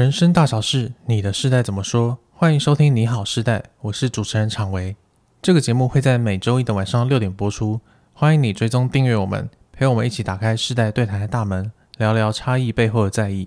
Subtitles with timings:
[0.00, 2.16] 人生大小事，你的世代怎么说？
[2.32, 4.96] 欢迎收听《你好世代》，我是主持人常维。
[5.42, 7.78] 这个节目会在每周一的晚上六点播出，
[8.14, 13.46] 欢迎你追踪订阅我们，陪我们一起打开世代对谈的大门，聊聊差异背后的在意。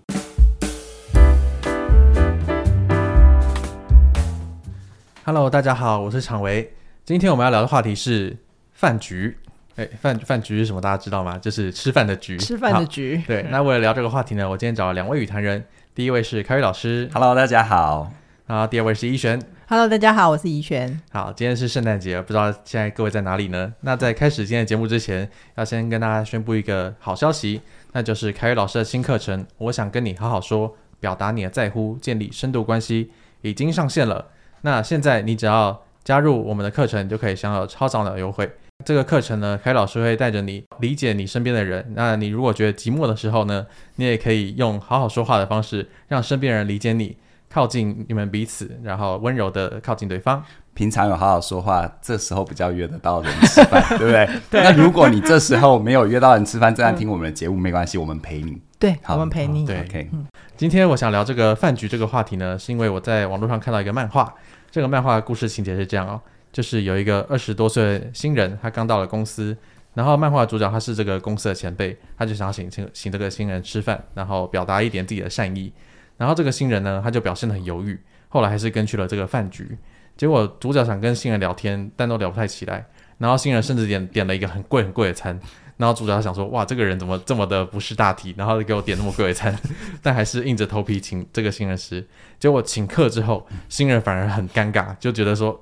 [5.26, 6.72] Hello，大家好，我是常维。
[7.04, 8.38] 今天我们要聊的话题是
[8.74, 9.36] 饭局。
[9.76, 10.80] 哎，饭饭局是什么？
[10.80, 11.36] 大家知道吗？
[11.40, 12.38] 就是吃饭的局。
[12.38, 13.20] 吃饭的局。
[13.26, 15.66] 对，那为了聊这个话题呢，我今天找了两位语坛人。
[15.96, 18.12] 第一位是凯宇老师，Hello，大家好。
[18.48, 21.00] 然后第二位是依璇，Hello，大家好，我是依璇。
[21.12, 23.72] 好，今天是圣诞节，不知道现在各位在哪里呢？
[23.82, 27.62] 那在开始今天的节目之前，要先跟大家宣布一个好消息，
[27.92, 30.68] 那就是凯宇老师的新课程《我想跟你好好说》，
[31.00, 34.30] 表达你的在乎，建立深度关系，已经上线了。
[34.62, 38.52] 那现在你只要加入我们的课程，就可以享有超早鸟优惠。
[38.86, 41.94] 这个课程呢，凯老师会带着你理解你身边的人。
[41.96, 43.66] 那你如果觉得寂寞的时候呢，
[43.96, 47.18] 你也可以用好好说话的方式，让身边人理解你，
[47.50, 50.44] 靠近你们彼此，然后温柔的靠近对方。
[50.74, 54.28] 平常有好好说话，这时候比较约得到人吃饭，对不对？
[54.50, 54.64] 对。
[54.64, 58.60] 那如果你这时候没有约到人吃饭，正在听我们的节目，没关系，我们陪你。
[58.80, 59.68] 对，我们陪你。
[59.68, 60.10] 对，OK。
[60.58, 64.34] 今天我想聊这个饭局这个话题呢，是因为我在网络上看到一个漫画，
[64.72, 66.20] 这个漫画的故事情节是这样哦。
[66.54, 69.58] 就是有一个二十多岁新人，他刚到了公司，
[69.96, 75.74] 然后漫画主角他是这个公司的前辈，他就想要请请请这个新人吃饭，然后表达一点自己的善意。
[76.16, 78.00] 然后这个新人呢，他就表现得很犹豫，
[78.30, 79.78] 后来还是跟去了这个饭局。
[80.16, 82.86] 结果主角想跟新人聊天，但都聊不太起来。
[83.18, 85.38] 然后新人甚至点点了一个很贵很贵的餐。
[85.76, 89.58] 然后主角想说，哇，这个人怎么这么的不识大体，然后给我点那么贵的餐，
[90.04, 92.08] 但还是硬着头皮请这个新人吃。
[92.40, 95.60] 结果请客之后，新人反而很尴尬，就觉得说。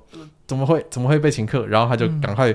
[0.52, 1.66] 怎么会怎么会被请客？
[1.66, 2.54] 然后他就赶快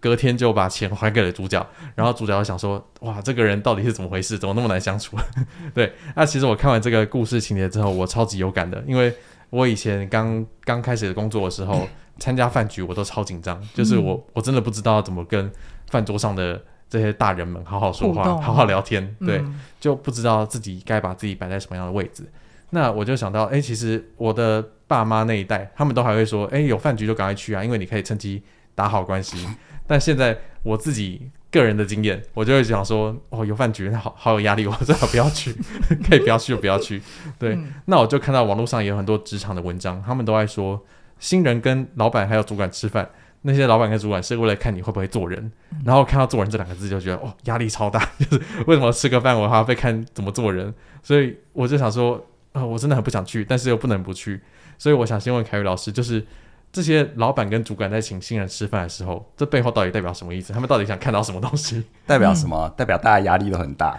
[0.00, 1.64] 隔天就把钱还给了主角。
[1.80, 4.36] 嗯、然后主角想说：“哇，这个人到底是怎么回事？
[4.36, 5.16] 怎么那么难相处？”
[5.72, 9.14] 对，那其实我看完这个故事情节之后，我超级有感的，因为
[9.50, 11.88] 我以前刚刚开始工作的时候，嗯、
[12.18, 15.48] 参加饭局我都超紧张，就是我我真的不知道怎么跟
[15.88, 16.60] 饭桌上的
[16.90, 22.28] 这些大人们好好说话、好好聊天，对，嗯、就不知道自己该把自己摆在什么样的位置。
[22.70, 28.42] 那我就想到，哎，其实我的爸妈那一代，他们都还会说，哎，有饭局就赶快去啊，因为你可以趁机
[28.74, 29.46] 打好关系。
[29.86, 35.52] 但现在我自己个人的经验，我就会想说，哦，有饭局，那好好有压力，我最好不要去，
[36.08, 37.00] 可以不要去就不要去。
[37.38, 40.80] 对，嗯、那我就看到网络上也有很多职场的文章，他们都在说，
[41.18, 43.08] 新人跟老板还有主管吃饭，
[43.42, 45.50] 那些老板跟主管是为了看你会不会做人，
[45.84, 50.72] 然后看到做人这两个字就觉得，哦，压力超大，就是为什么吃个饭我还要被看怎么做人？
[51.02, 52.24] 所以我就想说。
[52.52, 54.40] 啊、哦，我真的很不想去，但是又不能不去，
[54.78, 56.24] 所以我想先问凯宇老师，就是
[56.72, 60.52] 这些老板跟主管在请新人吃饭的时候，这背后到底代表什么意思？
[60.52, 61.82] 他们到底想看到什么东西？
[62.06, 62.68] 代表什么？
[62.76, 63.98] 代表大家压力都很大，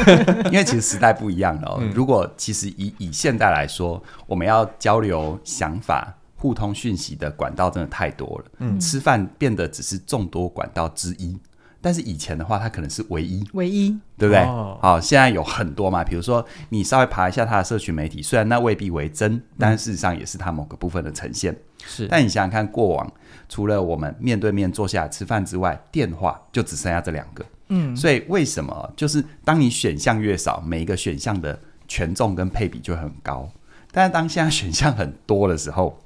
[0.50, 1.78] 因为其实时代不一样了、哦。
[1.80, 11.38] 嗯、如果其实以以现代来说，我们要交流想法、互通讯息的管道真的太多了，嗯，吃饭变得只是众多管道之一。
[11.84, 14.42] 但是以前的话，它可能是唯一，唯一，对不对？
[14.42, 21.54] 好、哦，现在有很多嘛，比如说你稍微爬一下它的社群媒体，虽然那未必为真，但事实上也是它某个部分的呈现。
[21.86, 23.12] 是，但你想想看，过往
[23.50, 27.44] 除了我们面对面坐下来吃饭之外，电话就只剩下这两个。
[27.68, 33.46] 嗯，所以为什么就是当你选项越少，每一个选项的权重跟配比就很高？
[33.92, 35.98] 但是当现在选项很多的时候，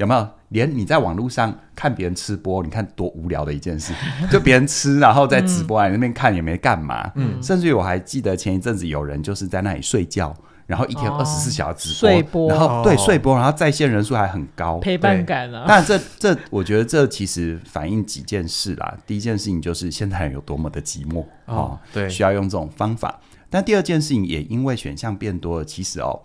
[0.00, 0.26] 有没有？
[0.48, 3.92] 连你在网络上看别人吃播，你看多无聊的一件事，
[4.32, 7.12] 就别人吃，然后在直播啊，你那边看也没干嘛。
[7.14, 10.34] 嗯，甚至于我还记得前一阵子有人就是在那里睡觉，
[10.66, 15.66] 然后一天二十四小时直播，睡播，然后对睡播，然后在线人数还很高，陪伴感啊。
[15.68, 18.96] 但这这，我觉得这其实反映几件事啦。
[19.06, 23.20] 第一件事情就是现代人有多么的寂寞哦，对，需要用这种方法。
[23.48, 26.20] 但第二件事情也因为选项变多了，其实哦，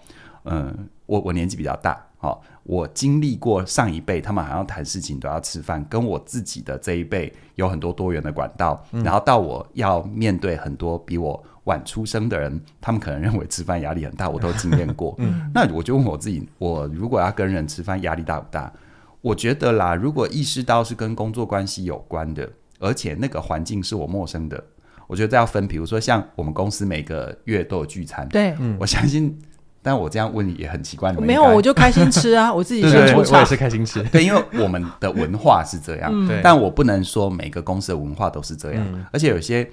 [0.45, 2.01] 嗯，我我年纪比较大。
[2.17, 15.13] 好，我经历过上一辈，他们好像谈事情都要吃饭，跟我自己的这一辈有很多多元的管道，嗯、然后到我要面对很多比我晚出生的人，他们可能认为吃饭压力很大，我都经验过。
[15.21, 18.73] 嗯、那我就问我自己，我如果要跟人吃饭，压力大不大？
[19.21, 24.63] 我觉得啦，如果意识到是跟工作关系有关的，而且那个环境是我陌生的，
[25.05, 25.67] 我觉得这要分。
[25.67, 29.39] 比如说像我们公司每个月都有聚餐，对，嗯、我相信。
[29.85, 33.35] 但我这样问也很奇怪，没有，我就开心吃啊， 我自己先出场。
[33.35, 36.11] 我也是开心吃，对，因为我们的文化是这样，
[36.41, 39.69] 但我不能说每个公司的文化都是这样，而且有些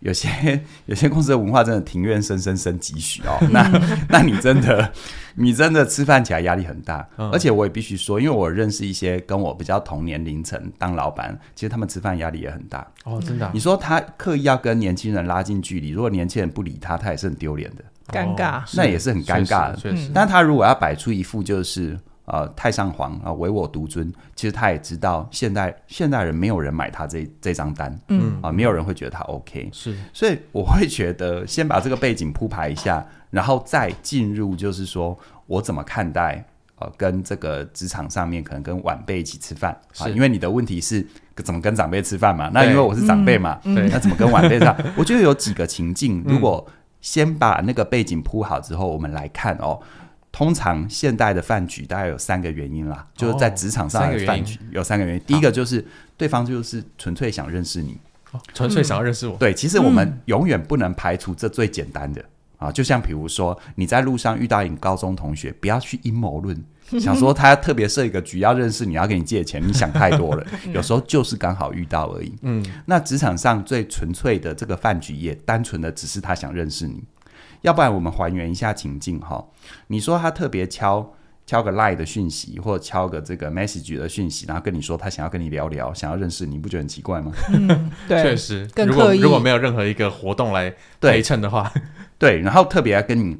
[0.00, 0.28] 有些
[0.84, 3.66] 有些公司的文化真的庭院深深深几许哦，那
[4.10, 4.92] 那你真的
[5.36, 12.86] 你真的吃饭起来压力很大，嗯、而且我也必须说，因为我认识一些跟我比较同年龄层当老板，其实他们吃饭压力也很大。
[13.04, 13.50] 哦，真的、啊。
[13.54, 19.76] 你说他刻意要跟年轻人拉近距离，如果年轻人不理他，他也是很丢脸的，尴尬，那也是很尴尬的。
[19.76, 21.98] 确实，但他如果要摆出一副就是。
[22.26, 24.10] 呃，太上皇啊，唯我独尊。
[24.34, 29.68] 其实他也知道，现代现代人没有人买他这这张单，嗯啊，没有人会觉得他 OK。
[29.74, 35.14] 是，所以我会觉得，先把这个背景铺排一下，然后再进入，就是说
[35.46, 36.42] 我怎么看待
[36.76, 41.06] 呃，跟这个职场上面可能跟晚辈一起吃饭啊，因为你的问题是
[41.44, 42.50] 怎么跟长辈吃饭嘛？
[42.54, 44.74] 那因为我是长辈嘛，对，那怎么跟晚辈吃饭？
[44.96, 46.66] 我觉得有几个情境，如果
[47.04, 49.78] 先把那个背景铺好之后，我们来看哦。
[50.32, 55.20] 通常现代的饭局大概有三个原因啦，就是在职场上的饭局有三个原因。
[55.24, 55.86] 第一个就是
[56.16, 57.96] 对方就是纯粹想认识你，
[58.52, 59.36] 纯粹想要认识我。
[59.36, 62.24] 对，其实我们永远不能排除这最简单的
[62.56, 66.64] 啊，就像比如说你在路上遇到一个高中同学，不要去阴谋论，
[67.00, 70.46] 想说他特别设一个局要认识你，要给你借钱，你想太多了。
[70.72, 72.32] 有时候就是刚好遇到而已。
[72.42, 77.02] 嗯，那职场上最纯粹的这个饭局，也单纯的只是他想认识你。
[77.62, 79.42] 要不然我们还原一下情境哈，
[79.86, 81.14] 你说他特别敲
[81.46, 87.32] 敲个 line 的讯息，或者敲个这个 message 的讯息，然后跟你说他想要跟你聊聊，想要认识你，不觉得很奇怪吗？
[87.50, 91.72] 嗯， 对，确实，如果如果没有任何一个活动来陪衬的话，
[92.18, 93.38] 对，对，然后特别要跟你。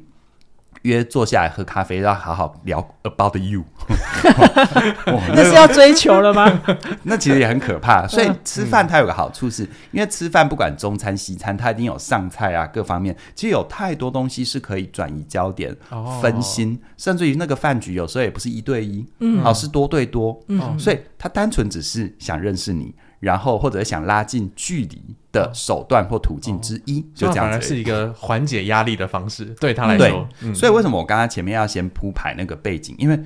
[0.85, 3.63] 约坐下来喝咖啡，然后好好聊 about you，
[5.33, 6.61] 那是要追求了吗？
[7.03, 8.07] 那其实也很可怕。
[8.07, 22.93] 所以吃饭它有个好处是，因为吃饭不管中餐西餐，它一定有上菜啊，各方面其实有太多东西是可以转移焦点、哦、分心，甚至于那个饭局有时候也不是一对一，嗯，好是多对多，嗯，所以他单纯只是想认识你。
[23.21, 30.27] 然后或者想拉近距离的手段或途径之一，哦、就这样子，是一个缓解压力的方式，对他来说。
[30.53, 32.95] 所以为什么我刚刚前面要先铺排那个背景？
[32.97, 33.19] 因为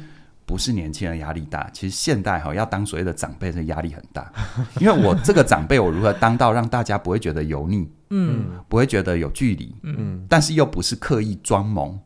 [0.46, 4.32] 不是年轻人压力大，其实现代哈要当所谓的长辈，这压力很大。
[4.80, 12.00] 因为我这个长辈，我如何当到让大家不会觉得油腻，嗯，不会觉得有距离，嗯，但是又不是刻意装萌。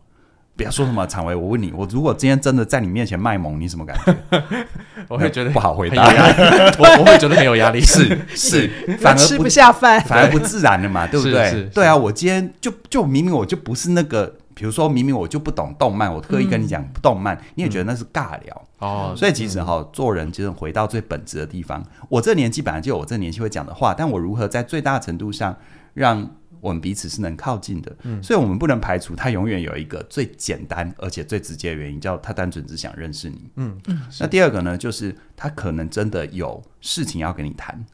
[0.55, 4.15] 不要说什么常威，我问你，我如果今天真的在你面前卖萌，你什么感觉？
[5.09, 6.03] 我会觉得不好回答，
[6.77, 8.69] 我我会觉得很有压力，是 是，
[8.99, 11.67] 反而吃不下饭，反而不自然了嘛，对不对？
[11.73, 19.15] 对啊，我今天就就明明我就不是那个，比如说明明我就不懂动漫，我特意跟你讲动漫，你也觉得那是尬聊哦。
[19.17, 25.57] 所以其实哈，做人就是回到最本质的地方，我这年纪本来就有我这年纪会讲的话，但我如何在最大程度上
[25.95, 26.29] 让。
[26.63, 34.01] 我们彼此是能靠近的，嗯，所以我们不能排除他永远有一个最简单而且最直接的原因，叫他单纯只想认识你，嗯嗯。
[34.21, 37.85] 那第二个呢，就是他可能真的有事情要跟你谈，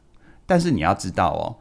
[0.46, 1.58] 但是你要知道哦，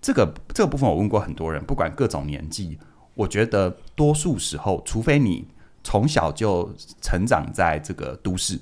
[0.00, 2.78] 这个这个部分我问过很多人，不管各种年纪，
[3.12, 5.46] 我觉得多数时候，除非你
[5.84, 8.58] 从小就成长在这个都市，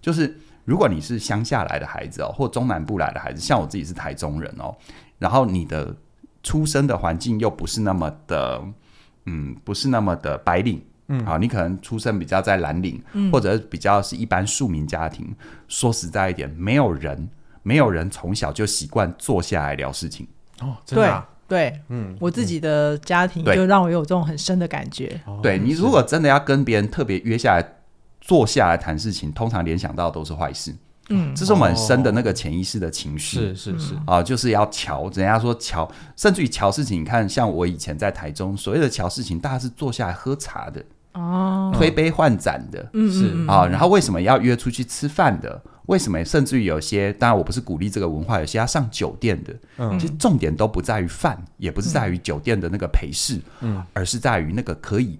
[0.00, 4.76] 就是如果你是乡下来的孩子哦，或中南部来的孩子，像我自己是台中人哦，
[5.20, 5.94] 然后你的。
[6.44, 8.62] 出生的环境又不是那么的，
[9.24, 15.34] 嗯，不是那么的白领，嗯，好，你可能出生比较在蓝领，嗯，或者比较是一般庶民家庭。
[15.66, 17.28] 说实在一点，没有人，
[17.62, 20.28] 没有人从小就习惯坐下来聊事情。
[20.60, 21.28] 哦，真的啊？
[21.48, 25.20] 对，对，嗯，我自己的家庭就让我有这种很深的感觉。
[25.42, 27.76] 对，你如果真的要跟别人特别约下来
[28.20, 30.74] 坐下来谈事情，通常联想到都是坏事。
[31.10, 35.02] 嗯，这是我们很深的那个潜意识的情绪，是是是啊，就是要瞧。
[35.14, 43.66] 人家说瞧，甚至于乔事情，你看，像我以前在台中，所谓的乔事情，大家是坐下来喝茶的哦，推杯换盏的，嗯是啊。
[43.66, 45.60] 然后为什么要约出去吃饭的？
[45.86, 55.18] 为什么甚至于有些，当然我不是鼓励这个文化，有些要上酒店的，嗯，其实重点都不在于饭，也不是在于酒店的那个陪侍，嗯，而是在于那个可以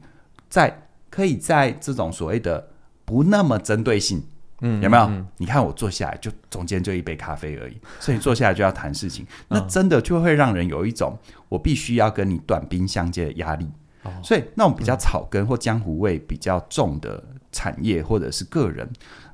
[0.49, 0.75] 在
[1.11, 2.67] 可以在这种所谓的
[3.05, 4.23] 不那么针对性。
[4.67, 5.11] 嗯，有没有？
[5.37, 11.19] 你看我坐下来，就中间就一杯咖啡而已，所以坐下来就要谈事情， 那真的就会让人有一种
[11.51, 13.69] 我必须要跟你短兵相接的压力。
[14.05, 18.89] 哦、所以那种比较草根或江湖味比较重的产业或者是个人，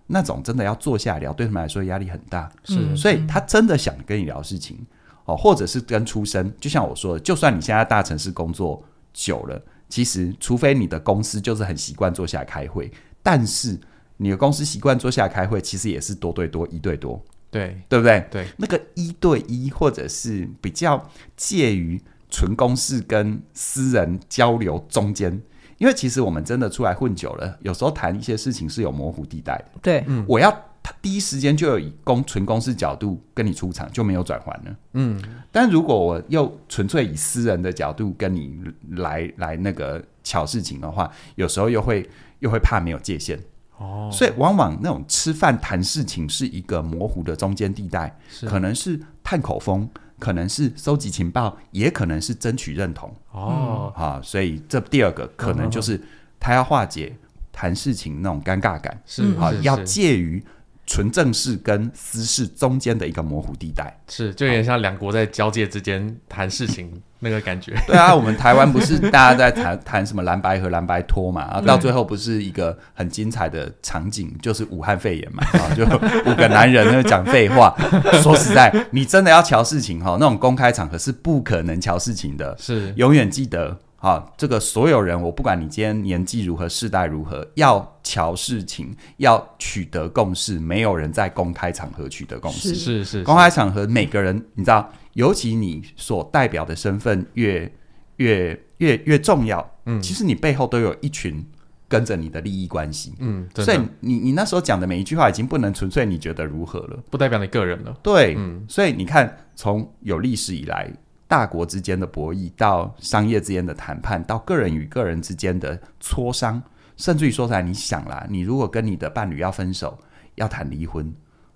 [0.09, 2.51] 那种真的要坐下来聊，对他们来说压力很大。
[2.65, 4.79] 是，所以他真的想跟你聊事情
[5.27, 8.83] 哦，或者是跟出身，就像我说的，就算你现在大城市工作
[9.13, 12.91] 久了，其实除非你的公司就是很习惯坐下来开会，
[13.23, 13.79] 但是。
[14.23, 18.23] 你的公司习惯坐下来开会，其实也是多对多、一对多，对对不对？
[18.31, 21.09] 对，那个一对一，或者是比较
[21.39, 21.99] 介于
[22.29, 25.41] 纯公事跟私人交流中间，
[25.79, 29.65] 因为其实我们真的出来混久了，有时候谈一些事情是有模糊地带的。
[29.81, 30.51] 对，嗯，我要
[30.83, 34.77] 他第一时间就有以公纯公司角度跟你出场，就没有转换了。
[34.93, 35.19] 嗯，
[35.51, 38.61] 但如果我又纯粹以私人的角度跟你
[38.91, 42.07] 来来那个巧事情的话，有时候又会
[42.41, 43.41] 又会怕没有界限。
[43.81, 48.15] 哦，所以往往那种吃饭谈事情是一个模糊的中间地带，
[48.47, 53.11] 可能是探口风，可能是收集情报，也可能是争取认同。
[53.33, 56.01] 哦，好，所以这第二个可能就是
[56.39, 57.17] 他要化解
[57.51, 60.45] 谈事情那种尴尬感，是啊，要介于。
[60.91, 67.77] 纯正式跟私事中间的一个模糊地带，是就有点像两国在交界之间谈事情那个感觉。
[67.87, 71.43] 对啊，我们台湾不是大家在谈谈什么蓝白和、蓝白拖嘛？
[71.43, 75.45] 啊，到最后不是一个很精彩的场景，就是武汉肺炎嘛？
[75.61, 75.85] 啊， 就
[76.29, 77.73] 五个男人在讲废话。
[78.21, 82.57] 说实在，你真的要瞧事情哈，那种公开场合是不可能瞧事情的。
[82.59, 83.79] 是，永远记得。
[84.03, 92.71] 好，这个所有人，我不管你今天年纪如何，世代如何，要瞧事情，要取得共识，没有人在公开场合取得共识。
[92.71, 97.71] 是是，是，公开场合，每个人你知道，尤其你所代表的身份越
[98.17, 101.45] 越越越重要，嗯，其实你背后都有一群
[101.87, 107.95] 跟着你的利益关系，嗯，所以你你那时候讲的每一句话，已经不能纯粹你觉得如何了，不代表你个人了。
[108.03, 110.91] 对，嗯，所以你看，从有历史以来。
[111.31, 116.61] 大国之间的博弈，到商业之间的谈判，到个人与个人之间的磋商，
[116.97, 119.97] 甚至于说出来，你想啦，你如果跟你的伴侣要分手，
[120.35, 121.07] 要谈离婚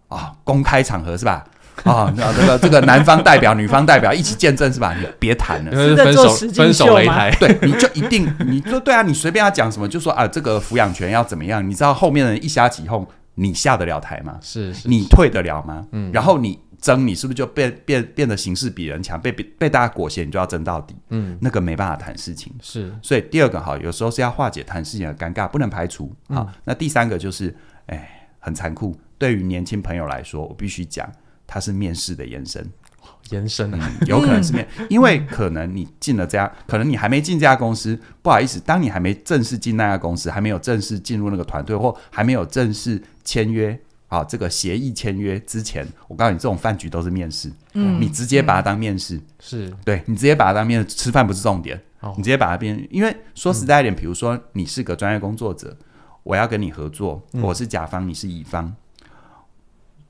[0.07, 1.45] 啊、哦，公开场合是吧？
[1.83, 4.95] 啊、哦，那这个这个男方代表、女方代表一起见证是吧？
[4.95, 11.69] 你别谈了， 分手分手擂台，对，你就一定你就对啊，你随便要讲什么，就说啊，这个抚养权要怎么样？
[11.69, 13.05] 你知道后面的人一瞎起哄，
[13.35, 14.39] 你下得了台吗？
[14.41, 15.85] 是，是，是，你退得了吗？
[15.91, 16.61] 嗯，然后你。
[16.85, 20.95] 争你是不是就变变变得形势比人强，被被被大家裹挟，你就要争到底。
[21.09, 22.53] 嗯，那个没办法谈事情。
[22.61, 26.15] 是，所以第二个哈，有时候是要化解谈事情的尴尬，不能排除。
[26.29, 28.95] 好，嗯，那第三个就是，哎，很残酷。
[29.17, 31.11] 对于年轻朋友来说，我必须讲，
[31.47, 32.71] 它是面试的延伸。
[33.31, 43.81] 延伸，嗯，有可能是面，因为可能你进了这家，可能你还没进这家公司，不好意思，当你还没正式进那家公司，还没有正式进入那个团队，或还没有正式签约。
[44.15, 47.51] 好，这个协议签约之前，我告诉你，这种饭局都是面试。
[47.73, 51.77] 嗯，你直接把它当面试，是对，你直接把它当面试，吃饭不是重点。
[51.99, 55.77] 哦，你直接把它变，因为说实在一点，比如说你是个专业工作者，
[56.23, 58.73] 我要跟你合作，我是甲方，你是乙方。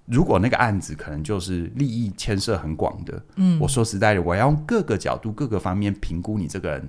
[0.05, 6.89] 如果那个案子可能就是利益牵涉很广的，嗯，我说实在的，我要用各个角度、各个方面评估你这个人。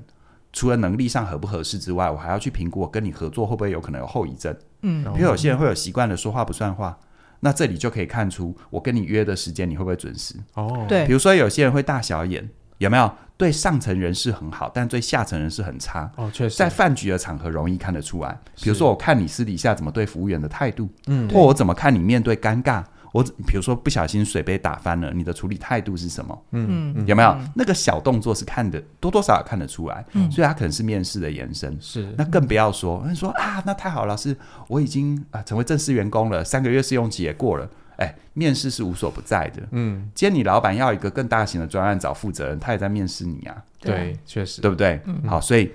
[0.51, 4.55] 除了能力上合不合适之外，我还要去评估我跟你合作会不会有可能有后遗症。
[4.83, 6.97] 嗯，比如有些人会有习惯的说话不算话，
[7.45, 10.33] 那这里就可以看出我跟你约的时间你会不会准时。
[10.55, 11.05] 哦，对。
[11.05, 12.49] 比如说有些人会大小眼，
[12.79, 13.07] 有没有？
[13.37, 16.09] 对上层人士很好，但对下层人士很差。
[16.15, 16.55] 哦，确实。
[16.57, 18.35] 在饭局的场合容易看得出来。
[18.61, 22.83] 比如说我看你私底下怎么对服务员的态度，嗯，或我怎么看你面对尴尬。
[23.15, 26.43] 我比如说不小心水杯打翻了，你的处理态度是什么？
[26.51, 31.77] 嗯，嗯，有没有、嗯、那个小动作是看的多多少少看得出来，嗯、所以它可能是面试的延伸。
[31.79, 34.35] 是，那更不要说，你说啊，那太好了，是，
[34.67, 39.63] 我已经啊成为正式员工了，三个月试用期也过了，哎，面试是无所不在的。
[39.71, 43.63] 嗯，今天你老板要一个更大型的专案找负责人，他也在面试你啊。
[43.79, 44.99] 对，确实，对不对？
[45.05, 45.71] 嗯、好，所以。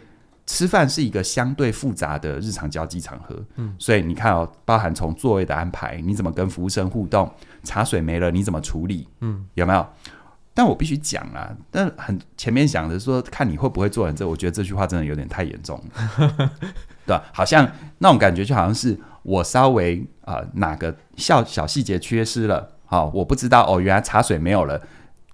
[0.50, 9.86] 吃饭是一个相对复杂的日常交际场合，嗯，所以你看哦，包含从座位的安排，你怎么跟服务生互动，茶水没了你怎么处理，嗯，有没有？
[10.52, 16.50] 但我必须讲啊，但很前面讲的说看你会不会做人，这我觉得这句话真的有点太严重了，
[17.06, 17.22] 对吧？
[17.32, 24.82] 好像那种感觉就好像是我稍微啊、呃、哪个小小细节缺失了，好、哦，我不知道哦，原来茶水没有了。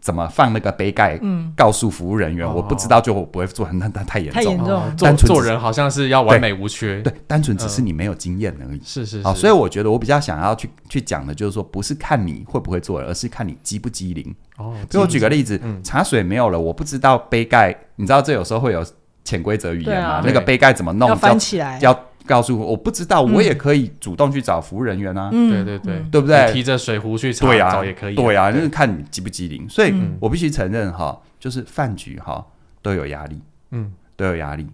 [0.07, 1.19] 怎么放那个杯盖？
[1.21, 4.35] 嗯，告诉服务人员，我不知道，就我不会做，那那太严重。
[4.35, 7.03] 太严重，单纯做人好像是要完美无缺。
[7.03, 8.81] 对，单纯只是你没有经验而已。
[8.85, 9.21] 是是。
[9.25, 14.33] 好，所以我觉得我比较想要去去讲的，就是说，不是看你会不会做人，而是看你机不机灵。
[14.59, 14.73] 哦。
[14.89, 18.87] 给我举个例子，茶水没有了，我不知道杯盖，你知道这有时候会有
[19.25, 20.23] 潜规则语言吗？
[20.25, 21.09] 那个杯盖怎么弄？
[21.09, 21.81] 要翻起来。
[21.83, 22.06] 要。
[22.27, 25.31] 告诉我，我不知道，我也可以主动去找服务人员啊。
[25.31, 26.53] 对对对，对不对？
[26.53, 28.15] 提着水壶去查找也可以。
[28.15, 29.67] 对啊，就是看你机不机灵。
[29.69, 32.45] 所以我必须承认哈，就是饭局哈
[32.83, 33.41] 都有压力，
[33.71, 34.67] 嗯，都有压力。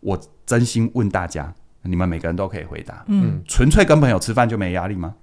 [0.00, 1.52] 我真心问大家，
[1.82, 5.14] 你们每个人都可以回答，嗯，纯粹跟朋友吃饭就没压力吗？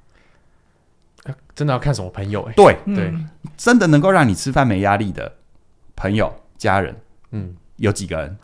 [1.55, 2.53] 真的要看什么朋友哎。
[2.55, 3.13] 对对，
[3.57, 5.33] 真的能够让你吃饭没压力的
[5.95, 6.95] 朋友、家人，
[7.31, 8.37] 嗯，有几个人？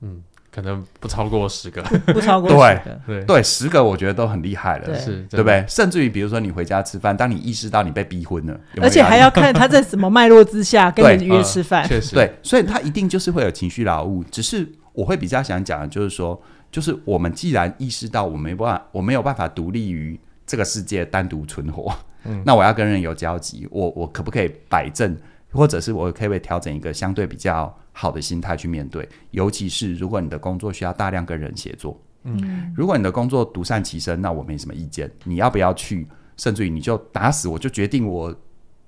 [0.00, 0.22] 嗯。
[0.54, 3.24] 可能不超过十个，不超过十个，对。
[3.24, 5.64] 对，十个我觉得都很厉害了，是，对不对？
[5.66, 14.22] 甚至于比如说你回家吃饭，当你意识到你被逼婚了，而且还要看他在什么脉络之下跟你约吃饭，确实，对，所以他一定就是会有情绪劳务。
[14.30, 21.92] 只是我会比较想讲的就是说，就是我们既然意识到我没办法，我没有办法独立于这个世界单独存活，
[22.22, 25.16] 嗯，那我要跟人有交集，我我可不可以摆正，
[25.50, 29.08] 或者是我可不可以调整一个相对比较好的心态去面对？
[29.30, 35.10] 尤其是如果你的工作需要大量跟人协作，嗯，如果你的工作独善其身，那我没什么意见。
[35.22, 36.06] 你要不要去？
[36.36, 38.34] 甚至于你就打死我就决定我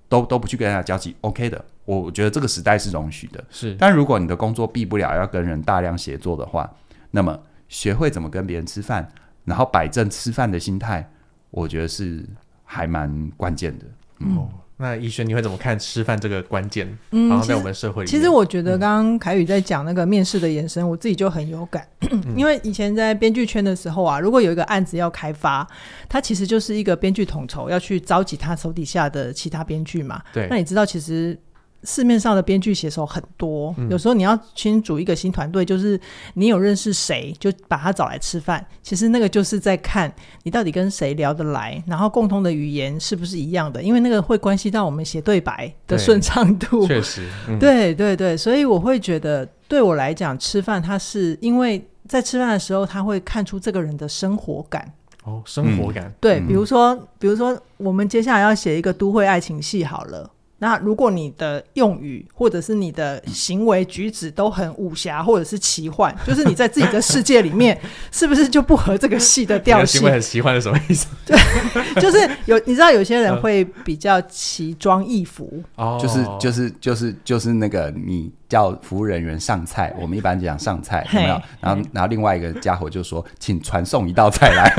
[0.09, 1.65] 都都不去跟人家交际，OK 的。
[1.85, 3.77] 我觉得这个时代是容许的，是。
[3.79, 6.69] 但如果你的工作避不了要跟人大量协作的话，
[7.13, 9.09] 那么学会怎么跟别人吃饭，
[9.45, 11.09] 然后摆正吃饭的心态。
[11.53, 12.27] 我觉得是
[12.65, 13.85] 还蛮关键的。
[14.19, 16.87] 嗯，哦、那怡璇，你会怎么看吃饭这个关键？
[17.11, 21.87] 嗯，然后在我们社会里其，其实我觉得刚刚凯宇在讲那个面试的延伸，我自己就很有感。
[22.11, 25.67] 嗯、因为以前在编剧圈的时候啊，如果有一个案子要开发，
[26.09, 30.21] 它其实就是一个编剧统筹要去召集他手底下的其他编剧嘛。
[30.33, 30.47] 对。
[30.51, 31.39] 那你知道其实。
[31.87, 35.99] 市面上的编剧写手很多，嗯，有时候你要新组一个新团队，就是
[36.35, 38.63] 你有认识谁，就把他找来吃饭。
[38.83, 40.13] 其实那个就是在看
[40.43, 46.87] 你到底跟谁聊得来，然后共通的语言是不是一样的，因为那个会关系到我们写对白的顺畅度。
[46.87, 54.93] 确实，嗯， 对对对，所以我会觉得，对我来讲，吃饭它是因为在吃饭的时候，他会看出这个人的生活感。
[55.25, 56.05] 哦，生活感。
[56.05, 60.31] 嗯，对，比如说，比如说，我们接下来要写一个都会爱情戏，好了。
[60.59, 67.79] 那如果你的用语或者是你的行为举止都很武侠或者是奇幻，就是你在自己的世界里面，
[68.11, 70.01] 是不是就不合这个戏的调性？
[70.01, 71.07] 行为很奇幻是什么意思？
[71.27, 71.37] 对，
[72.01, 78.33] 就是有你知道有些人会比较奇装异服，哦，就是就是就是就是那个你。
[78.49, 81.41] 叫服务人员上菜，我们一般讲上菜，有没有？
[81.61, 84.73] 然后，然后另外一个家伙就说：“请传送一道菜来。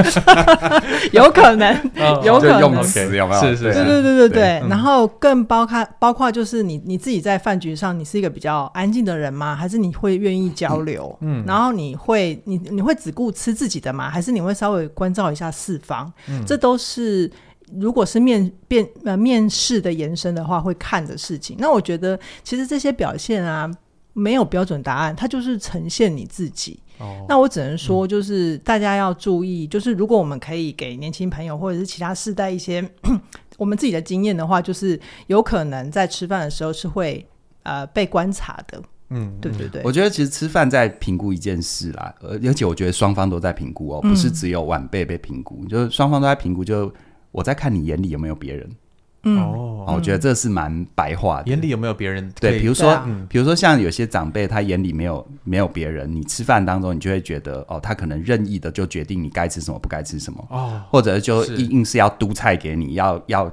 [1.12, 1.74] ”有可能，
[2.24, 3.42] 有可能用词有没有？
[3.42, 4.70] 是是是，对对对对对。
[4.70, 9.56] 然后更包括包括就是你你自己在饭局上，你是一个比较安静的人吗？
[9.56, 11.18] 还是你会愿意交流？
[11.22, 14.10] 嗯，然后你会你你会只顾吃自己的吗？
[14.10, 16.12] 还是你会稍微关照一下四方？
[16.30, 17.30] 嗯，这都是。
[17.76, 21.58] 如果是面变呃面试的延伸的话，会看的事情。
[21.60, 23.70] 那我觉得其实这些表现啊，
[24.14, 26.80] 没有标准答案，它就是呈现你自己。
[26.98, 27.26] 哦。
[27.28, 32.84] 那我只能说，就是大家要注意，嗯、就是如果我们可以给年轻朋友或者是其他世代一些
[33.58, 37.28] 我们自己的经验的话，就是有可能在吃饭的时候是会
[37.64, 38.82] 呃被观察的。
[39.10, 39.82] 嗯，对对对。
[39.84, 46.90] 我觉得其实吃饭在评估一件事啦，而而且我觉得双方都在评估哦，不是只有晚辈被评估，嗯、就是双方都在评估就。
[47.38, 48.68] 我在看你眼里有没有别人，
[49.22, 51.52] 嗯，哦，我觉得这是蛮白话的。
[51.52, 52.34] 眼里有没有别人？
[52.42, 63.46] 对，比如说，嗯，比如说像有些长辈，他眼里没有没有别人，你吃饭当中，你就会觉得，哦，他可能任意的就决定你该吃什么，不该吃什么，哦，或者就硬硬是要督菜给你，要要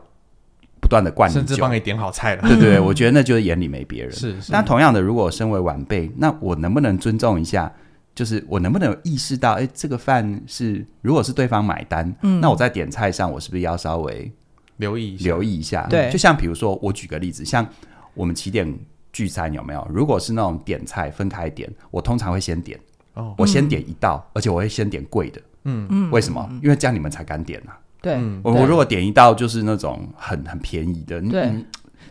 [0.80, 2.42] 不断的灌你，甚至帮你点好菜了。
[2.48, 4.12] 对对对， 我觉得那就是眼里没别人。
[4.12, 4.50] 是是。
[4.50, 7.70] 那同样的，如果身为晚辈，那我能不能尊重一下？
[8.14, 14.30] 就是我能不能有意识到，哎，这个饭是如果是对方买单，嗯，那我在点菜上，我是不是要稍微
[14.76, 17.66] 留意留意一下，对，就像比如说，我举个例子，像
[18.14, 18.72] 我们起点
[19.12, 19.84] 聚餐有没有？
[19.92, 22.78] 如果是那种点菜分开点，我通常会先点，
[23.14, 25.86] 哦，我先点一道，而且我会先点贵的，嗯。
[25.90, 26.48] 嗯，为什么？
[26.62, 27.78] 因为这样你们才敢点啊。
[28.00, 31.64] 对，我我如果点一道就是那种很很便宜的，对，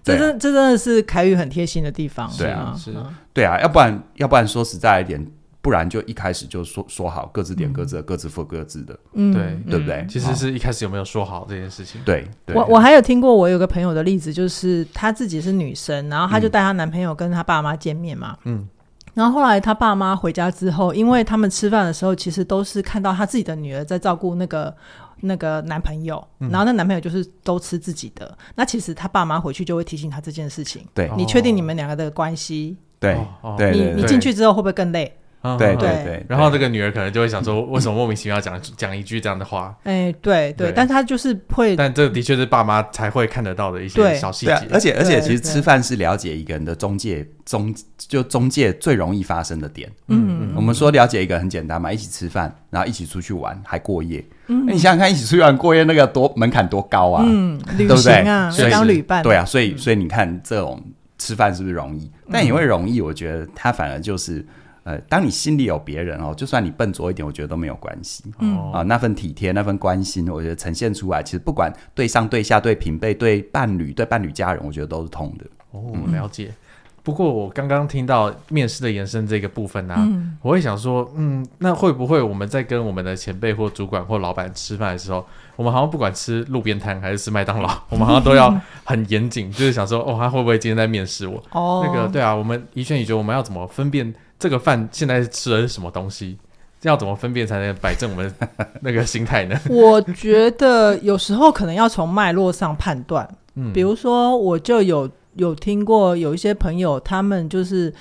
[0.04, 2.94] 这真这真的是凯宇很贴心的地方，对啊，是，
[3.32, 5.26] 对啊，要不然要不然说实在一点。
[5.64, 10.06] 不然就一开始就说说好，各自点各自的，嗯、各自付各自的，嗯，对对不对？
[10.10, 12.02] 其实是一开始有没有说好这件事情？
[12.04, 18.68] 对，对我我还有听过我有个朋友的例子，就是她自己是女生，然后她就带她男朋友跟她爸妈见面嘛，嗯，
[19.14, 24.76] 然后后来她爸妈回家之后，因为他们吃饭的时候其实都是看到她自己的女儿在照顾那个
[25.22, 32.76] 那个男朋友，嗯、然后那男朋友就是都吃自己的，那其实她爸妈回去就会提醒她这件事情，对，你确定你们两个的关系？
[33.00, 33.18] 对，
[33.58, 35.14] 对，你你进去之后会不会更累？
[35.58, 39.76] 对对对，然后这个女儿可能就会想说，为什么莫名其妙讲 讲一句这样的话？
[39.84, 44.54] 哎，对对，但她就是会，但这的确是爸妈才会看得到的一些小细节。
[44.72, 49.92] 而且而且，其实吃饭是了解一个人的中介中就中介最容易发生的点。
[50.08, 54.24] 嗯，我们说了解一个很简单嘛，一起吃饭，然后一起出去玩，还过夜。
[54.48, 57.24] 嗯，你想想看，一起出去玩过夜那个多门槛多高啊？
[57.28, 58.50] 嗯，对不对啊？
[58.72, 59.22] 当旅伴。
[59.22, 60.82] 对啊，所以所以你看这种
[61.18, 62.10] 吃饭是不是容易？
[62.32, 64.46] 但也会容易，我觉得它反而就是。
[64.84, 68.24] 呃，当你心里有别人哦，就算你笨拙一点，我觉得都没有关系。
[68.40, 75.46] 嗯啊，那份体贴、那份关心，我觉得呈现出来，其实不管对上、对下、对平辈、对伴侣、对伴侣家人，我觉得都是通的。
[75.72, 76.48] 哦，我了解。
[76.50, 76.56] 嗯、
[77.02, 91.42] 不过我刚刚听到面试的延伸这个部分呢、啊，嗯、我会想说，嗯，那会不会我们在跟我们的前辈或主管或老板吃饭的时候，我们好像不管吃路边摊还是吃麦当劳， 我们好像都要很严谨，就是想说，哦，他会不会今天在面试我？
[91.52, 94.14] 哦，那个对啊，我们怡轩，你觉得我们要怎么分辨？
[94.40, 96.38] 这个饭现在吃的是什么东西？
[96.82, 98.34] 要怎么分辨才能摆正我们
[98.82, 99.58] 那个心态呢？
[99.70, 103.26] 我觉得有时候可能要从脉络上判断。
[103.56, 107.94] 嗯，比如说，我就有有听过有一些朋友，他们就是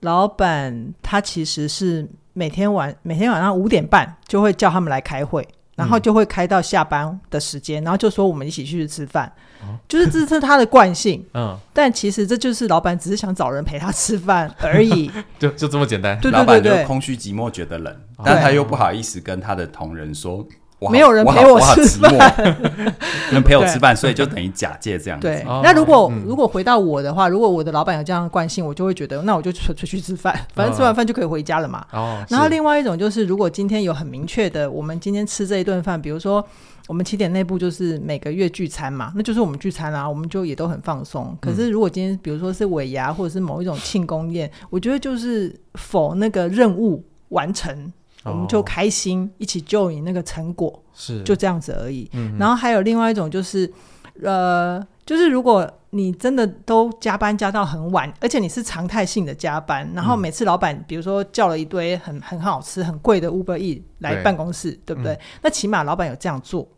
[0.00, 5.46] 老板，他其实是每天晚每天晚上五点半就会叫他们来开会。
[5.78, 11.24] 然后就会开到下班的时间，嗯、然后就说我们一起去吃饭，哦、 就是这是他的惯性。
[11.34, 16.18] 嗯， 但其实这就是老板只是想找人陪他吃饭而已， 就就这么简单。
[16.20, 20.46] 对对对对，老板就空虚寂寞觉得冷，但他又不好意思跟他的同仁说。
[20.90, 22.14] 没有人陪我吃饭，
[23.32, 25.26] 能陪我吃饭，所以就等于假借这样子。
[25.26, 31.84] 对，那如果如果回到我的话，如果我的老板有这样的惯性，我就会觉得，那我就出出去吃饭， 反正吃完饭就可以回家了嘛。
[31.92, 32.24] 哦。
[32.28, 36.46] 然后另外一种就是，如果今天有很明确的，我们今天吃这一顿饭，比如说
[36.86, 41.36] 我们起点内部就是每个月聚餐嘛，那就是我们聚餐啊，我们就也都很放松。
[41.40, 47.92] 可是如果今天比如说是尾牙或者是某一种庆功宴，我觉得就是否那个任务完成。
[48.30, 52.08] 我们就开心一起 join 那个成果，是就这样子而已。
[52.12, 53.72] 嗯、然后还有另外一种就是，
[54.22, 65.14] 呃，就是如果你真的都加班加到很晚，而且你是常态性的加班，然后每次老板比如说叫了一堆很很好吃、很贵的 Uber Eats 来办公室，对，对不对？
[65.14, 66.68] 嗯、那起码老板有这样做，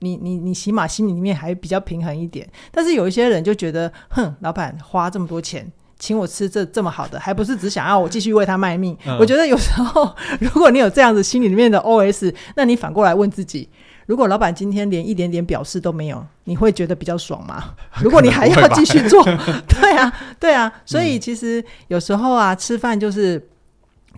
[0.00, 2.48] 你你你起码心里面还比较平衡一点。
[2.70, 5.70] 但是有一些人就觉得，哼，老板花这么多钱。
[5.98, 8.96] 请我吃这这么好的，还不是只想要我继续为他卖命？
[9.06, 13.68] 嗯、我觉得有时候， 如果你有这样子心里面的 OS，那你反过来问自己：
[14.06, 17.74] 如果老板今天连一点点表示都没有，你会觉得比较爽吗？
[18.00, 19.24] 如果你还要继续做，
[19.68, 20.72] 对啊，对啊。
[20.86, 23.48] 所以其实有时候啊，吃饭就是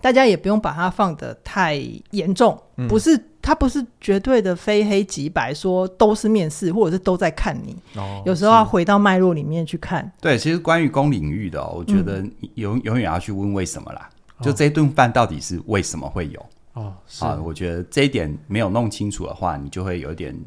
[0.01, 3.19] 大家也不用把它放得太严重，嗯、不是。
[3.41, 7.75] 他不是绝对的非黑即白，说都是面试，或者是都在看你。
[7.95, 10.09] 哦，有时候要回到脉络里面去看。
[10.21, 12.23] 对，其实关于公领域的、哦，我觉得
[12.55, 14.07] 永永远要去问为什么啦。
[14.39, 16.45] 嗯、就这顿饭到底是为什么会有？
[16.73, 20.37] 哦，是啊，我觉得这一点没有弄清楚的话，你就会有点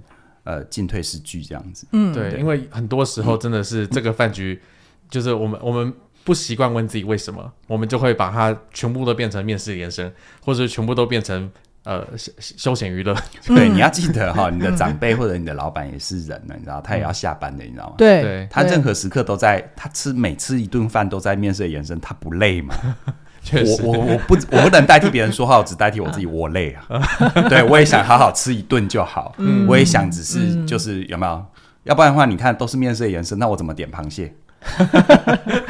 [0.44, 1.86] 呃进退失据这样子。
[1.90, 4.66] 嗯，对，因为很多时候真的是这个饭局，嗯、
[5.10, 11.50] 就是我们我们不习惯问自己为什么，我们就会把它全部都变成面试延伸，或者全部都变成。
[11.84, 13.14] 呃，休休闲娱乐，
[13.46, 17.94] 对，你要记得哈，你的长辈或者你的老板也是人呢，你知道，他也要下班的，你知道吗？
[17.98, 22.74] 对，他任何时刻都在，他吃每吃一顿饭都在面试的延伸，他不累吗？
[23.44, 27.02] 确实，我我我不我不能代替别人说话，我只代替我自己，我累啊。
[27.50, 29.34] 对，我也想好好吃一顿就好，
[29.68, 31.44] 我也想只是就是有没有？
[31.82, 34.34] 要不然的话，你看都是面试的延伸，那我怎么点螃蟹？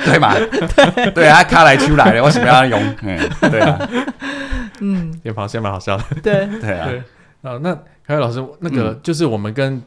[0.05, 0.33] 对吗？
[1.12, 2.81] 对啊，卡来出来了，为什么要用？
[3.03, 3.18] 嗯，
[3.50, 3.77] 对啊。
[4.85, 6.05] 嗯，点螃蟹蛮好笑的。
[6.23, 6.90] 对 对啊，
[7.42, 7.75] 啊，那
[8.07, 9.83] 凯瑞老师，那个、嗯、就是我们跟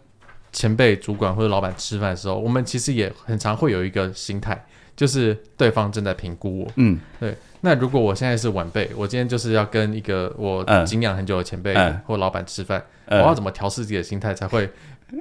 [0.52, 6.72] 前辈、主管或者老板吃饭的时候，我们其实也很常会有一个心态，就是对方正在评估我。
[6.78, 7.36] 嗯，对。
[7.62, 14.70] 那如果我现在是晚辈，我今天就是要跟一个我敬仰很久的前辈或老板吃饭，嗯、我要怎么调试自己的心态才会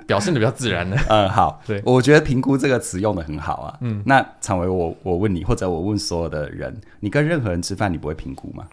[0.06, 0.96] 表现的比较自然呢？
[1.08, 3.78] 嗯，好， 对，我觉得评估这个词用的很好啊。
[3.80, 8.64] 嗯，那常维，我我问你，或者我问所有的人，你跟任何人吃饭，你不会评估吗？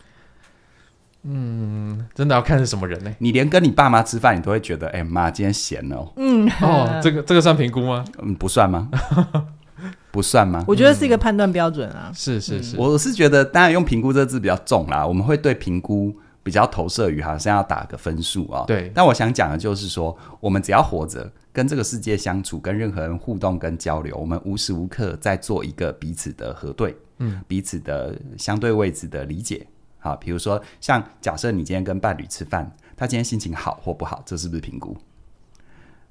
[1.23, 3.13] 嗯，真的要看是什么人呢？
[3.19, 6.11] 你连跟你爸妈吃饭，你都会觉得，哎、欸、妈，今天咸哦。
[6.17, 8.03] 嗯，哦，这个这个算评估吗？
[8.21, 8.89] 嗯，不算吗？
[10.11, 10.63] 不算吗？
[10.67, 12.07] 我觉得是一个判断标准啊。
[12.09, 15.05] 嗯、是是是，我是觉得，当然用评估这个字比较重啦。
[15.05, 18.65] 我们会对评估比较投射于好像要打个分数啊。
[18.67, 18.91] 对。
[18.93, 29.65] 但我想讲的就是说，我们只要活着，跟这个世界相处，跟任何人互动跟交流，我们无时无刻在做一个彼此的核对，嗯，彼此的相对位置的理解。
[30.03, 34.97] 好，比如说像假设你今天跟伴侣吃饭，他今天心情好或不好，这是不是评估？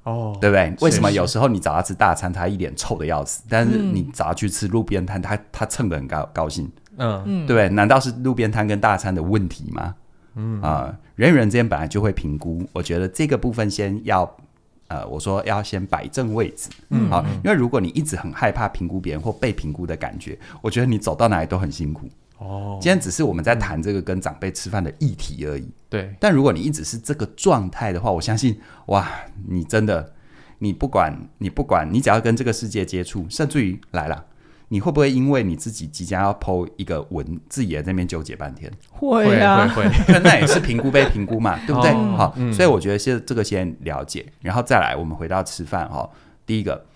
[0.05, 0.75] 哦，对不对？
[0.81, 6.69] 为什么有时候你找他吃大餐，他一脸臭的要死，但是你找他去吃路边摊，他他蹭的很高高兴？
[6.97, 7.69] 嗯嗯，对不对？
[7.69, 9.95] 难道是路边摊跟大餐的问题吗？
[10.37, 14.29] 嗯啊、呃，人与人之间本来就会评估，我觉得这个部分先要
[14.89, 22.09] 呃，我说要先摆正位置，嗯，好，因为如果你一直很害怕评估别人或被评估的感觉，我觉得你走到哪里都很辛苦。
[22.43, 25.69] 哦，今天只是我们在谈这个跟长辈吃饭的议题而已。
[25.89, 29.09] 对，但如果你一直是这个状态的话，我相信，哇，
[29.47, 30.13] 你真的，
[30.59, 34.25] 你不管你不管，你只要跟这个世界接触，甚至于来了，
[34.69, 38.73] 你会不会因为你自己即将要 po 一个文，自己也在那边纠结半天？
[38.91, 41.91] 会啊，会会， 那也是评估被评估嘛，对不对？
[41.91, 46.09] 哦、好，嗯、所以我觉得先这个先了解，然后再来，我们回到吃饭哈。
[46.47, 46.87] 第一个，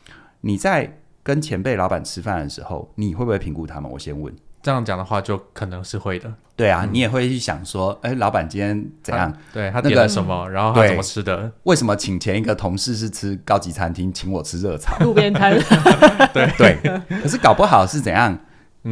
[0.41, 3.91] 你在跟前辈老板吃饭的时候，你会不会评估他们？
[3.91, 4.35] 我先问。
[4.67, 6.29] 这样讲的话，就可能是会的。
[6.57, 9.33] 对啊，你也会去想说，哎，老板今天怎样？
[9.55, 11.53] 对他点了什么，然后他怎么吃的？
[11.63, 14.99] 为什么请前一个同事是吃高级餐厅，请我吃热炒？
[15.07, 15.53] 路边摊。
[16.35, 17.01] 对对。
[17.23, 18.37] 可是搞不好是怎样？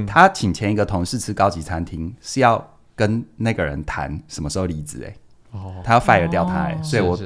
[0.07, 5.13] 他请前一个同事吃高级餐厅，是要跟那个人谈什么时候离职哎。
[5.51, 7.19] 哦，他要 fire 掉他哎，所以我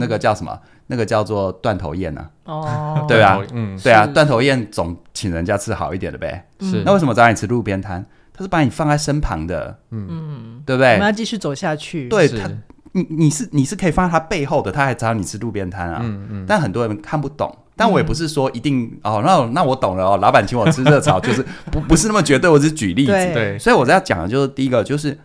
[0.00, 0.60] 那个叫什么？
[0.86, 2.26] 那个叫做断头宴呐。
[2.44, 6.46] 哦，对啊，嗯，对啊，断头宴总请人家吃好一点的呗。
[6.60, 8.04] 是，那为什么找你吃路边摊？
[8.36, 10.94] 他是把你放在身旁的，嗯，对不对？
[10.94, 12.08] 我们要继续走下去。
[12.08, 12.50] 对他，
[12.90, 16.00] 你你是你是可以放在他背后的，他还找你吃路边摊啊。
[16.02, 16.44] 嗯嗯。
[16.46, 20.16] 但很多人看不懂，但我也不是说一定哦，那那我懂了哦。
[20.16, 22.50] 老板请我吃热炒，就是不不是那么绝对。
[22.50, 23.56] 我只是举例子，对。
[23.56, 25.16] 所以我在讲的就是第一个，就是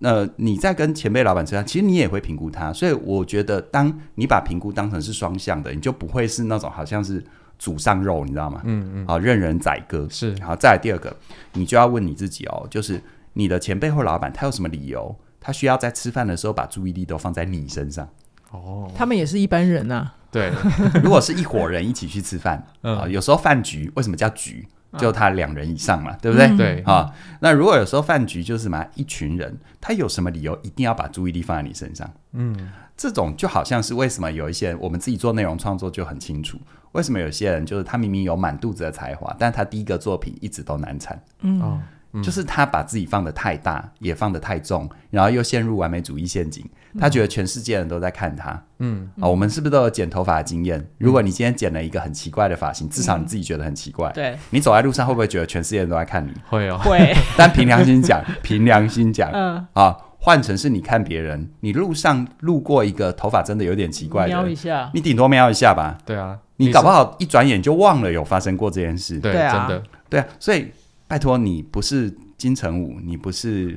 [0.00, 2.72] 呃，你在跟前辈老板吃饭，其实你也会评估他。
[2.72, 7.24] 所以我觉得，当你把评估当成是双向的，你就不会是那种好像是。
[7.58, 8.60] 祖上肉，你知道吗？
[8.64, 10.36] 嗯嗯，好，任人宰割是。
[10.42, 11.16] 好，再来第二个，
[11.54, 13.00] 你就要问你自己哦，就是
[13.32, 18.06] 你的前辈或老板，他有什么理由，他需要在吃饭的时候把注意力都放在你身上？
[18.50, 20.14] 哦，他们也是一般人啊。
[20.30, 20.52] 对，
[21.02, 24.68] 如果是一伙人一起去吃饭，啊，有时候饭局为什么叫局？
[24.98, 26.56] 就他两人以上嘛，对不对？
[26.56, 27.12] 对啊。
[27.40, 32.10] 那如果有时候饭局就是什么一群人，他有什么理由一定要把注意力放在你身上？
[32.32, 36.58] 嗯，这种就好像是为什么有一些人我们自己做内容创作就很清楚。
[36.92, 41.22] 为什么有些人就是他明明有满肚子的才华，但他第一个作品一直都难产？
[41.40, 41.80] 嗯，
[42.22, 46.64] 就是他把自己放得太大，也放得太重，然后又陷入完美主义陷阱。
[46.98, 48.62] 他觉得全世界人都在看他。
[48.78, 50.82] 嗯，啊，我们是不是都有剪头发的经验？
[50.98, 54.10] 如果你今天剪了一个很奇怪的发型，至少你自己觉得很奇怪。
[54.12, 56.32] 对，你走在路上会不会觉得全世界人都在看你？
[56.48, 57.14] 会哦，会。
[57.36, 59.96] 但凭良心讲， 凭良心讲，嗯，啊。
[60.18, 65.96] 换成是你看别人，你路上路过一个头发真的有点奇怪的，瞄一下，你顶多瞄一下吧。
[66.04, 69.20] 对啊，你搞不好一转眼就忘了有发生过这件事。
[69.20, 70.26] 对啊，真的，对啊。
[70.40, 70.72] 所以
[71.08, 73.76] 拜托你不是金城武，你不是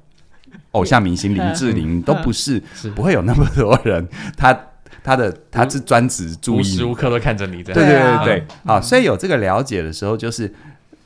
[0.72, 2.60] 偶像明星林志玲，都不 是，
[2.94, 4.58] 不会有那么多人，他
[5.02, 7.62] 他的他是专职注意，无时无刻都看着你。
[7.62, 10.54] 对对对对对，好，所以有这个了解的时候，就是。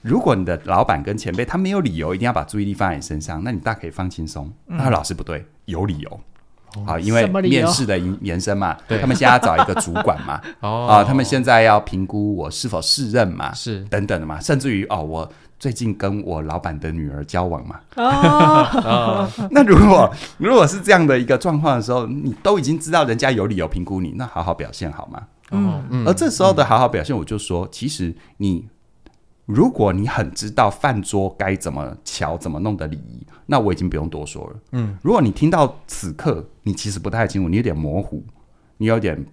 [0.05, 4.53] 如果你的老板跟前辈他没有理由一定要把注意力放在你身上，那你大可以放轻松。
[4.67, 6.21] 那老师不对，有理由。
[6.85, 13.85] 好，因为面试的延伸嘛，他们现在要找一个主管嘛， 啊，他们现在要评估我是否适任嘛，是。
[13.85, 17.79] 等等的嘛，甚至于哦，我最近跟我老板的女儿交往嘛。
[17.95, 25.23] 哦， 那如果如果是这样的一个状况的时候，你都已经知道人家有理由评估你，那好好表现好吗？
[25.53, 28.69] 嗯，而这时候的好好表现，我就说，其实你。
[29.47, 34.57] 如果你很知道饭桌该怎么瞧、怎么弄的礼仪，那我已经不用多说了。
[34.71, 38.25] 嗯，如果你听到此刻你其实不太清楚，你有点模糊，
[38.79, 39.27] 你有点，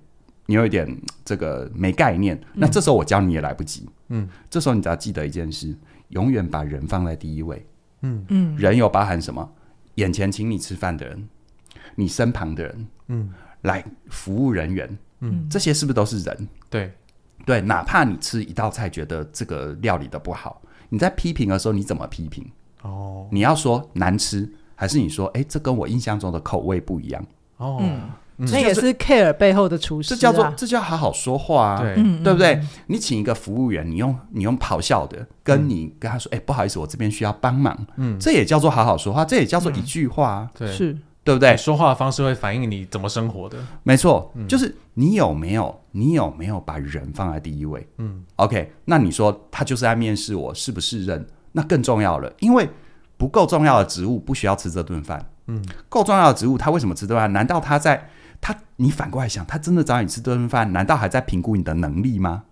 [0.48, 3.88] 你有一点这个没概念，嗯、那这时候我教你也来不及。
[4.08, 5.78] 嗯，这时候你只要记得一件事，
[6.10, 7.65] 永远把人放在第一位。
[8.02, 9.50] 嗯嗯，人有包含什么？
[9.95, 11.28] 眼前请你吃饭的人，
[11.95, 16.48] 你身旁的人，嗯，来服务人员，嗯，这些是不是都是人？
[16.69, 16.91] 对。
[17.45, 22.45] 对，哪怕你吃一道菜觉得这个料理的不好，你在批评的时候你怎么批评？
[22.84, 27.26] 哦，你要说难吃，还是你说哎，这跟我印象中的口味不一样？
[27.58, 28.02] 哦，嗯，
[28.39, 32.62] 那也是 care 背后的厨师，这叫做这叫好好说话啊，对，对不对？
[32.88, 40.97] 你请一个服务员，你用你用咆哮的跟你跟他说，哎，不好意思，我这边需要帮忙，嗯，这也叫做好好说话，这也叫做一句话，对，是。
[41.21, 41.56] 对不对？
[41.56, 43.58] 说话的方式会反映你怎么生活的。
[43.84, 47.86] 没错，嗯、就是你有没有，你有没有把人放在第一位？
[47.97, 48.71] 嗯，OK。
[48.86, 51.23] 那你说他就是在面试我，是不是人？
[51.52, 52.67] 那更重要了，因为
[53.15, 55.23] 不够重要的职务不需要吃这顿饭。
[55.47, 57.32] 嗯，够重要的职务他为什么吃这顿饭？
[57.32, 58.04] 难道他在他？
[58.82, 62.44] 你反过来想，他真的找你吃这顿饭，难道还在评估你的能力吗？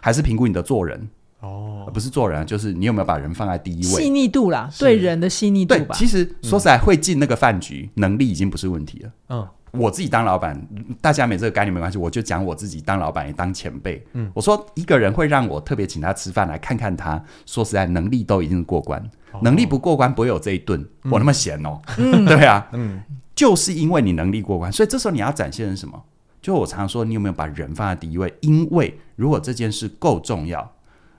[0.00, 1.08] 还是评估你的做人？
[1.40, 4.02] 哦，不是做人，就是你有没有把人放在第一位？
[4.02, 5.94] 细腻度啦，对人的细腻度吧。
[5.94, 9.10] 对，其实说实在，会进那个饭局，嗯、能力已经不是问题了。
[9.28, 10.58] 嗯，我自己当老板，
[11.00, 14.02] 大家没这个概念没关系，我就讲我自己当老板也当前辈。
[14.14, 18.98] 嗯，我说一个人会让我特别请他吃饭来看看他，说实在，能力都已经过关，
[19.32, 20.80] 哦、能力不过关不会有这一顿。
[21.04, 23.00] 嗯、我那么闲哦，嗯、 对啊，嗯，
[23.40, 26.04] 就是因为你能力过关，所以这时候你要展现的是什么？
[26.42, 28.30] 就我常说，你有没有把人放在第一位？
[28.42, 30.70] 因为如果这件事够重要。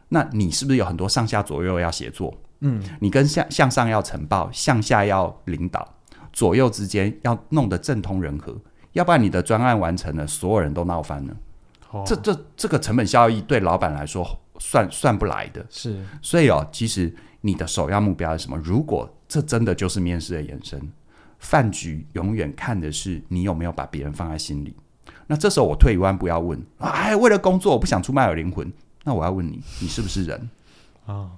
[0.10, 2.32] 那你是不是有很多上下左右要协作？
[2.60, 5.96] 嗯，你跟向向上要呈报，向下要领导，
[6.32, 8.56] 左右之间要弄得政通人和，
[8.92, 11.36] 要不然你的专案完成了，所有人都闹翻了。
[11.90, 14.24] 哦，这这这个成本效益对老板来说
[14.60, 15.66] 算算不来的。
[15.72, 18.56] 是，所以哦，其实你的首要目标是什么？
[18.58, 20.80] 如果这真的就是面试的延伸，
[21.42, 24.74] 饭局永远看的是你有没有把别人放在心里。
[25.28, 28.72] 那这时候我退一万步要问：哎，为了工作，我不想出卖我灵魂。
[29.04, 30.50] 那我要问你，你是不是人
[31.06, 31.32] 啊？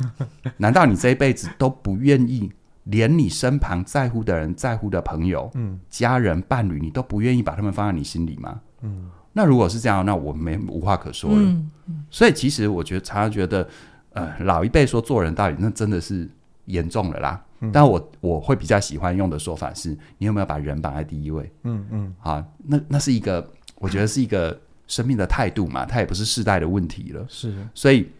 [0.56, 2.50] 难道你这一辈子都不愿意，
[2.84, 8.60] 连你身旁在乎的人、在乎的朋友、嗯、家人、伴侣，你都不愿意把他们放在你心里吗？
[8.80, 11.36] 嗯，那如果是这样，那我没无话可说了。
[11.40, 13.68] 嗯嗯、所以，其实我觉得常常觉得，
[14.12, 16.28] 呃，老一辈说做人道理，那真的是
[16.64, 17.44] 严重了啦。
[17.62, 21.50] 嗯、但我我会比较喜欢用的说法是：你有没有把人绑在第一位？
[21.62, 27.24] 嗯嗯，啊，那那是一个，我觉得是一个生命的态度嘛，它也不是世代的问题了。
[27.28, 28.10] 是，所以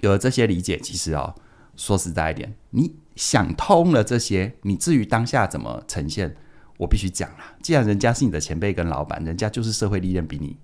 [0.00, 1.34] 有了这些理解，其实哦，
[1.76, 6.34] 说实在一点，你想通了这些，你至于当下怎么呈现，
[6.78, 7.54] 我必须讲啦。
[7.60, 10.56] 既然人家是你的前辈跟老板，人家就是社会历练比你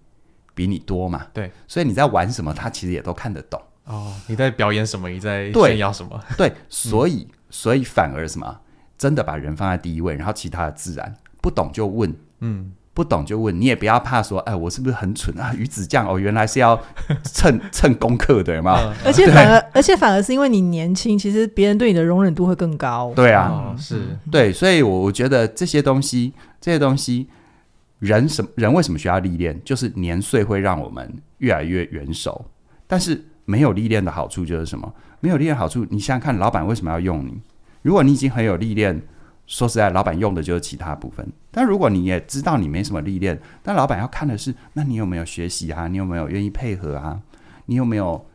[0.54, 3.60] 比你多嘛，对，所以你在玩什么，他其实也都看得懂。
[3.84, 5.08] 哦，你在表演什么？
[5.08, 6.20] 你在炫耀什么？
[6.36, 8.60] 对，对， 所以、嗯、所以反而什么？
[8.96, 15.54] 真的把人放在第一位，然后其他的自然不懂就问，嗯，不懂就问，你也不要怕说，哎，我是不是很蠢啊？
[15.56, 16.80] 鱼子酱哦，原来是要
[17.22, 18.80] 蹭蹭功课的嘛。
[18.82, 23.12] 嗯、而且反而而且反而是因为你年轻，其实别人对你的容忍度会更高。
[23.14, 27.28] 对啊，哦、是对，所以我我觉得这些东西，这些东西，
[28.00, 29.60] 人什么人为什么需要历练？
[29.64, 32.46] 就是年岁会让我们越来越圆熟，
[32.86, 33.26] 但是。
[33.50, 34.92] 没有历练的好处就是什么？
[35.20, 37.40] 没有历练好处，你想想看，老板为什么要用你？
[37.82, 39.00] 如果你已经很有历练，
[39.46, 41.26] 说实在，老板用的就是其他部分。
[41.50, 45.88] 但如果你也知道你没什么历练，但老板要看的是，那你有没有学习啊？
[45.88, 47.20] 你有没有愿意配合啊？
[47.66, 48.26] 你有没有？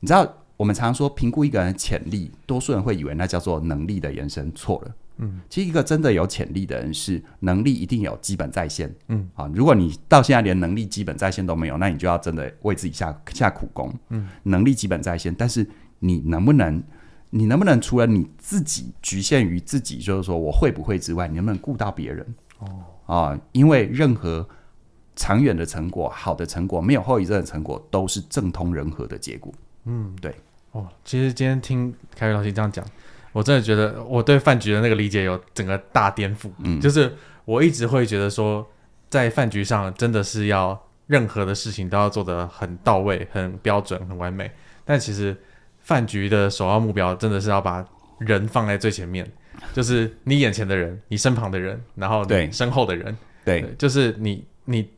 [0.00, 4.94] 你知道，我们常常说评估一个人潜力，多数人会以为那叫做能力的延伸，错了。
[5.18, 8.90] 嗯，其实一个真的有潜力的人，是能力一定有基本在线。
[9.08, 13.94] 嗯，啊，如果你到现在连能力基本在线都没有，那你就要真的为自己下下苦功。
[14.08, 15.66] 嗯，能力基本在线，但是
[16.00, 16.82] 你能不能，
[17.30, 22.34] 你能不能除了你自己局限于自己，就是说我会不会之外，你能不能顾到别人？
[22.58, 24.46] 哦，啊，因为任何
[25.14, 29.52] 长远的成果、好的成果、没有后遗症的成果，都是政通人和的结果。
[29.84, 30.34] 嗯，对。
[30.72, 32.84] 哦，其实今天听凯宇老师这样讲。
[33.32, 38.66] 我真的觉得我对饭局的那个理解有整个大颠覆，嗯，就是我一直会觉得说，
[39.08, 44.50] 在饭局上真的是要任何的事情都要做得很到位、很标准、很完美，
[44.84, 45.36] 但其实
[45.82, 47.84] 饭局的首要目标真的是要把
[48.18, 49.30] 人放在最前面，
[49.72, 54.88] 就是你眼前的人、你身旁的人，然后对身后的人，对，对，就是你你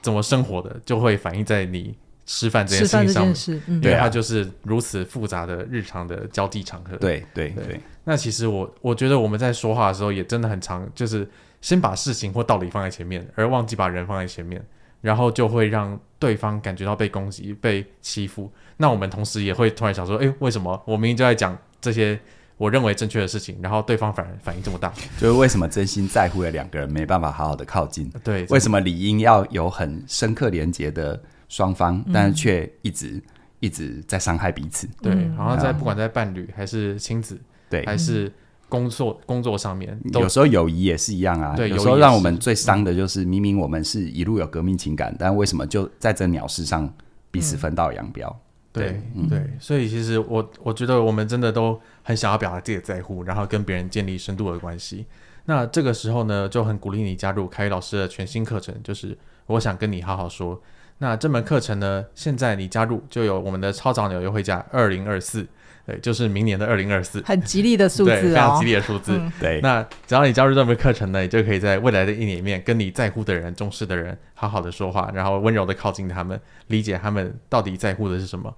[0.00, 1.96] 怎么生活的，就会反映在你。
[2.26, 6.96] 吃饭这件事情上面，嗯、对，它就是如此复杂的日常的交际场合。
[6.98, 7.80] 对对对，对。
[8.04, 11.28] 那其实我我觉得我们在说话的时候也真的很常，就是
[11.60, 14.64] 先把事情或道理放在前面，而忘记把人放在前面，
[15.00, 18.48] 然后就会让对方感觉到被攻击、被欺负。
[18.80, 22.18] 那我们同时也会突然想说，哎，为什么我明明就在讲这些
[22.56, 24.92] 我认为正确的事情，然后对方反而反应这么大？
[25.20, 28.10] 就是为什么真心在乎的两个人没办法好好的靠近？
[28.24, 31.20] 对，为什么理应要有很深刻连接的？
[31.50, 33.22] 双方，但是却一直、嗯、
[33.58, 34.88] 一直在伤害彼此。
[35.02, 37.36] 对，然后在不管在伴侣还是亲子，
[37.68, 38.32] 对，还是
[38.68, 41.56] 工作工作上面，有时候友谊也是一样啊。
[41.56, 46.88] 对，有时候让我们最伤的就是，明明我们是一路有革命情感，嗯、但为什么就在这鸟事上
[47.32, 48.40] 彼此分道扬镳？
[48.72, 55.06] 嗯、对，嗯、对，所以其实我我觉得我们真的都很想要表达自己的在乎，然后跟别人建立深度的关系。
[55.46, 60.60] 那这个时候呢，就很鼓励你加入凯宇老师的全新课程，就是我想跟你好好说。
[60.98, 65.46] 那这门课程呢，现在你加入就有我们的超早鸟优惠价二零二四，
[65.86, 69.12] 对，就是明年的二零二四，很吉利的数字哦，对，非常吉利的数字。
[69.16, 78.54] 嗯、对，那只要你加入这门课程呢，你就可以在未来的一年里面，跟你在乎的人、重视的人，好好的说话，然后温柔的靠近他们，理解他们到底在乎的是什么。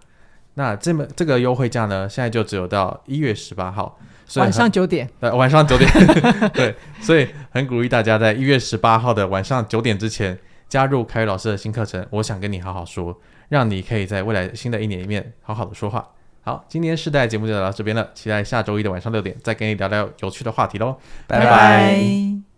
[0.54, 3.98] 那这么这个优惠价呢，现在就只有到一月十八号，
[4.36, 5.08] 晚上九点。
[5.20, 5.90] 呃，晚上九点，
[6.52, 10.38] 对，所以很鼓励大家在一月十八号的晚上九点之前。
[10.68, 13.14] 加入凯宇老师的新课程，我想跟你好好说，
[13.50, 16.08] 让你可以在未来新的一年里面好好的说话。
[16.44, 21.44] 好，今天世代节目就聊到这边了，期待下周一的晚上六点再跟你聊聊有趣的话题喽，拜拜。
[21.44, 22.51] 拜拜。